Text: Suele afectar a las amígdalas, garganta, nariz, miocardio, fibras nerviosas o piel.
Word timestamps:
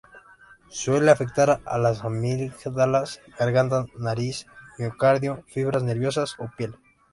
Suele 0.71 1.11
afectar 1.11 1.61
a 1.63 1.77
las 1.77 2.03
amígdalas, 2.03 3.21
garganta, 3.37 3.85
nariz, 3.99 4.47
miocardio, 4.79 5.43
fibras 5.45 5.83
nerviosas 5.83 6.33
o 6.39 6.49
piel. 6.57 6.75